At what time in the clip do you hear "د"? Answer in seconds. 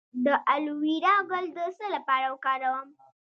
0.25-0.27, 1.55-1.57